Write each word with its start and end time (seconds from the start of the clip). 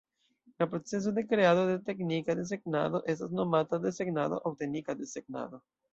La 0.61 0.67
procezo 0.69 1.11
de 1.17 1.23
kreado 1.33 1.65
de 1.67 1.75
teknika 1.89 2.37
desegnado 2.41 3.03
estas 3.15 3.37
nomata 3.41 3.81
desegnado 3.85 4.41
aŭ 4.51 4.55
teknika 4.63 4.97
desegnado. 5.03 5.63